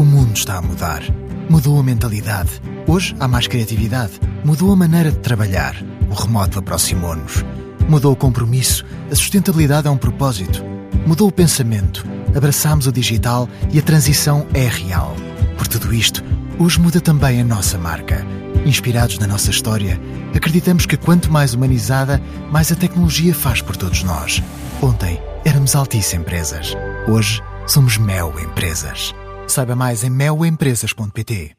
O 0.00 0.02
mundo 0.02 0.34
está 0.34 0.56
a 0.56 0.62
mudar. 0.62 1.02
Mudou 1.50 1.78
a 1.78 1.82
mentalidade. 1.82 2.62
Hoje 2.86 3.14
há 3.20 3.28
mais 3.28 3.46
criatividade. 3.46 4.12
Mudou 4.42 4.72
a 4.72 4.76
maneira 4.76 5.12
de 5.12 5.18
trabalhar. 5.18 5.76
O 6.10 6.14
remoto 6.14 6.58
aproximou-nos. 6.58 7.44
Mudou 7.86 8.14
o 8.14 8.16
compromisso. 8.16 8.82
A 9.10 9.14
sustentabilidade 9.14 9.88
é 9.88 9.90
um 9.90 9.98
propósito. 9.98 10.64
Mudou 11.06 11.28
o 11.28 11.32
pensamento. 11.32 12.02
Abraçámos 12.34 12.86
o 12.86 12.92
digital 12.92 13.46
e 13.70 13.78
a 13.78 13.82
transição 13.82 14.46
é 14.54 14.66
real. 14.68 15.14
Por 15.58 15.68
tudo 15.68 15.92
isto, 15.92 16.24
hoje 16.58 16.80
muda 16.80 16.98
também 16.98 17.38
a 17.38 17.44
nossa 17.44 17.76
marca. 17.76 18.26
Inspirados 18.64 19.18
na 19.18 19.26
nossa 19.26 19.50
história, 19.50 20.00
acreditamos 20.34 20.86
que 20.86 20.96
quanto 20.96 21.30
mais 21.30 21.52
humanizada, 21.52 22.22
mais 22.50 22.72
a 22.72 22.74
tecnologia 22.74 23.34
faz 23.34 23.60
por 23.60 23.76
todos 23.76 24.02
nós. 24.02 24.42
Ontem 24.80 25.20
éramos 25.44 25.76
Altice 25.76 26.16
Empresas. 26.16 26.74
Hoje 27.06 27.42
somos 27.66 27.98
Mel 27.98 28.32
Empresas. 28.40 29.14
Saiba 29.50 29.74
mais 29.74 30.04
em 30.04 30.10
melempresas.pt. 30.10 31.56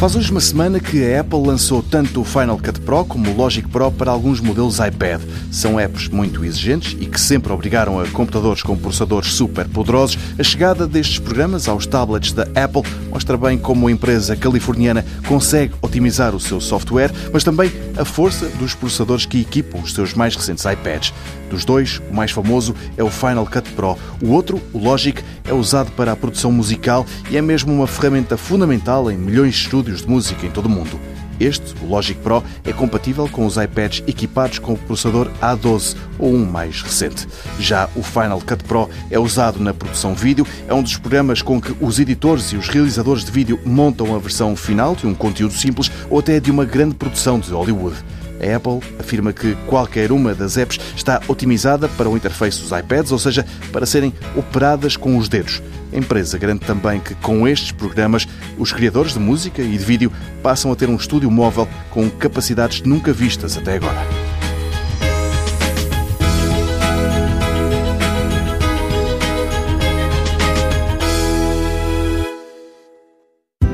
Faz 0.00 0.16
hoje 0.16 0.30
uma 0.30 0.40
semana 0.40 0.80
que 0.80 1.04
a 1.04 1.20
Apple 1.20 1.46
lançou 1.46 1.82
tanto 1.82 2.22
o 2.22 2.24
Final 2.24 2.56
Cut 2.56 2.80
Pro 2.80 3.04
como 3.04 3.30
o 3.30 3.36
Logic 3.36 3.68
Pro 3.68 3.92
para 3.92 4.10
alguns 4.10 4.40
modelos 4.40 4.78
iPad. 4.78 5.20
São 5.52 5.78
apps 5.78 6.08
muito 6.08 6.42
exigentes 6.42 6.96
e 6.98 7.04
que 7.04 7.20
sempre 7.20 7.52
obrigaram 7.52 8.00
a 8.00 8.08
computadores 8.08 8.62
com 8.62 8.78
processadores 8.78 9.34
super 9.34 9.68
poderosos. 9.68 10.18
A 10.38 10.42
chegada 10.42 10.86
destes 10.86 11.18
programas 11.18 11.68
aos 11.68 11.86
tablets 11.86 12.32
da 12.32 12.44
Apple 12.44 12.82
mostra 13.10 13.36
bem 13.36 13.58
como 13.58 13.88
a 13.88 13.92
empresa 13.92 14.34
californiana 14.34 15.04
consegue 15.28 15.74
otimizar 15.82 16.34
o 16.34 16.40
seu 16.40 16.62
software, 16.62 17.12
mas 17.30 17.44
também 17.44 17.70
a 17.94 18.04
força 18.06 18.48
dos 18.58 18.74
processadores 18.74 19.26
que 19.26 19.42
equipam 19.42 19.82
os 19.82 19.92
seus 19.92 20.14
mais 20.14 20.34
recentes 20.34 20.64
iPads. 20.64 21.12
Dos 21.50 21.64
dois, 21.64 22.00
o 22.10 22.14
mais 22.14 22.30
famoso 22.30 22.74
é 22.96 23.02
o 23.02 23.10
Final 23.10 23.44
Cut 23.44 23.68
Pro. 23.72 23.98
O 24.22 24.30
outro, 24.30 24.62
o 24.72 24.78
Logic, 24.78 25.22
é 25.44 25.52
usado 25.52 25.90
para 25.92 26.12
a 26.12 26.16
produção 26.16 26.52
musical 26.52 27.04
e 27.28 27.36
é 27.36 27.42
mesmo 27.42 27.74
uma 27.74 27.88
ferramenta 27.88 28.36
fundamental 28.36 29.10
em 29.10 29.18
milhões 29.18 29.54
de 29.56 29.62
estúdios 29.62 29.89
de 29.96 30.08
música 30.08 30.46
em 30.46 30.50
todo 30.50 30.66
o 30.66 30.68
mundo. 30.68 30.98
Este, 31.40 31.74
o 31.82 31.86
Logic 31.86 32.20
Pro, 32.20 32.44
é 32.64 32.72
compatível 32.72 33.26
com 33.26 33.46
os 33.46 33.56
iPads 33.56 34.04
equipados 34.06 34.58
com 34.58 34.74
o 34.74 34.78
processador 34.78 35.30
A12 35.40 35.96
ou 36.18 36.34
um 36.34 36.44
mais 36.44 36.82
recente. 36.82 37.26
Já 37.58 37.88
o 37.96 38.02
Final 38.02 38.40
Cut 38.40 38.62
Pro 38.64 38.90
é 39.10 39.18
usado 39.18 39.58
na 39.58 39.72
produção 39.72 40.14
vídeo, 40.14 40.46
é 40.68 40.74
um 40.74 40.82
dos 40.82 40.98
programas 40.98 41.40
com 41.40 41.58
que 41.58 41.74
os 41.80 41.98
editores 41.98 42.52
e 42.52 42.56
os 42.56 42.68
realizadores 42.68 43.24
de 43.24 43.30
vídeo 43.30 43.58
montam 43.64 44.14
a 44.14 44.18
versão 44.18 44.54
final 44.54 44.94
de 44.94 45.06
um 45.06 45.14
conteúdo 45.14 45.54
simples 45.54 45.90
ou 46.10 46.18
até 46.18 46.38
de 46.38 46.50
uma 46.50 46.66
grande 46.66 46.94
produção 46.94 47.40
de 47.40 47.50
Hollywood. 47.50 47.96
A 48.40 48.56
Apple 48.56 48.80
afirma 48.98 49.32
que 49.32 49.54
qualquer 49.66 50.10
uma 50.10 50.34
das 50.34 50.56
apps 50.56 50.78
está 50.96 51.20
otimizada 51.28 51.88
para 51.88 52.08
o 52.08 52.16
interface 52.16 52.60
dos 52.60 52.72
iPads, 52.72 53.12
ou 53.12 53.18
seja, 53.18 53.44
para 53.70 53.86
serem 53.86 54.12
operadas 54.34 54.96
com 54.96 55.16
os 55.16 55.28
dedos. 55.28 55.62
A 55.92 55.96
empresa 55.96 56.38
garante 56.38 56.64
também 56.64 57.00
que, 57.00 57.14
com 57.16 57.46
estes 57.46 57.72
programas, 57.72 58.26
os 58.56 58.72
criadores 58.72 59.12
de 59.12 59.18
música 59.18 59.60
e 59.60 59.76
de 59.76 59.84
vídeo 59.84 60.12
passam 60.42 60.72
a 60.72 60.76
ter 60.76 60.88
um 60.88 60.96
estúdio 60.96 61.30
móvel 61.30 61.68
com 61.90 62.08
capacidades 62.08 62.82
nunca 62.82 63.12
vistas 63.12 63.56
até 63.56 63.74
agora. 63.74 63.98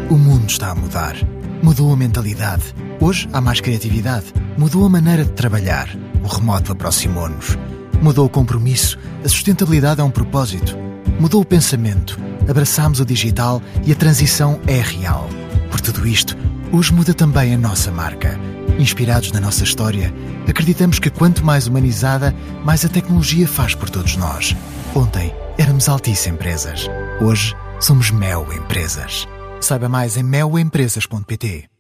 O 0.09 0.15
mundo 0.15 0.49
está 0.49 0.71
a 0.71 0.75
mudar. 0.75 1.36
Mudou 1.63 1.93
a 1.93 1.97
mentalidade. 1.97 2.75
Hoje 3.01 3.29
há 3.33 3.41
mais 3.41 3.61
criatividade. 3.61 4.27
Mudou 4.59 4.85
a 4.85 4.89
maneira 4.89 5.25
de 5.25 5.33
trabalhar. 5.33 5.89
O 6.23 6.27
remoto 6.29 6.73
aproximou-nos. 6.73 7.57
Mudou 8.01 8.27
o 8.27 8.31
compromisso. 8.31 8.99
A 9.25 9.29
sustentabilidade 9.29 10.01
é 10.01 10.05
um 10.05 10.11
propósito. 10.11 10.77
Mudou 11.19 11.41
o 11.41 11.45
pensamento. 11.45 12.19
Abraçámos 12.49 13.01
o 13.01 13.05
digital 13.05 13.61
e 13.85 13.93
a 13.93 13.97
transição 13.97 14.61
é 14.67 14.81
real. 14.81 15.29
Por 15.71 15.81
tudo 15.81 16.07
isto, 16.07 16.37
hoje 16.71 16.93
muda 16.93 17.15
também 17.15 17.55
a 17.55 17.59
nossa 17.59 17.91
marca. 17.91 18.39
Inspirados 18.79 19.33
na 19.33 19.41
nossa 19.41 19.65
história, 19.65 20.13
acreditamos 20.47 20.99
que 20.99 21.11
quanto 21.11 21.45
mais 21.45 21.67
humanizada, 21.67 22.35
mais 22.65 22.85
a 22.85 22.89
tecnologia 22.89 23.49
faz 23.49 23.75
por 23.75 23.89
todos 23.89 24.17
nós. 24.17 24.55
Ontem 24.95 25.35
éramos 25.59 25.89
Altice 25.89 26.29
Empresas. 26.29 26.87
Hoje 27.21 27.55
somos 27.81 28.11
Mel 28.11 28.47
Empresas. 28.53 29.27
Saiba 29.61 29.89
mais 29.89 30.17
em 30.17 30.23
melempresas.pt. 30.23 31.76